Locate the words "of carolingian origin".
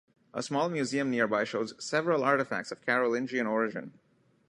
2.71-3.99